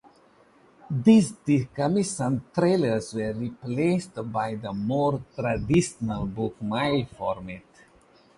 These 0.89 1.33
decommissioned 1.45 2.41
trailers 2.55 3.13
were 3.13 3.33
replaced 3.33 4.15
by 4.31 4.55
the 4.55 4.73
more 4.73 5.21
traditional 5.35 6.25
bookmobile 6.27 7.07
format. 7.09 7.61